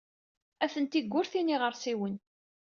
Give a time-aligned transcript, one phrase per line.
[0.63, 2.15] Atenti deg wurti n yiɣersiwen.